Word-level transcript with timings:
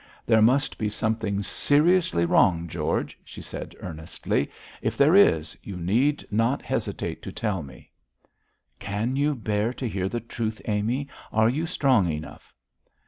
'There 0.25 0.41
must 0.41 0.79
be 0.79 0.89
something 0.89 1.43
seriously 1.43 2.25
wrong, 2.25 2.67
George,' 2.67 3.15
she 3.23 3.39
said 3.39 3.75
earnestly; 3.81 4.49
'if 4.81 4.97
there 4.97 5.15
is, 5.15 5.55
you 5.61 5.77
need 5.77 6.25
not 6.31 6.63
hesitate 6.63 7.21
to 7.21 7.31
tell 7.31 7.61
me.' 7.61 7.87
'Can 8.79 9.15
you 9.15 9.35
bear 9.35 9.71
to 9.73 9.87
hear 9.87 10.09
the 10.09 10.19
truth, 10.19 10.59
Amy? 10.65 11.07
Are 11.31 11.49
you 11.49 11.67
strong 11.67 12.09
enough?' 12.11 12.51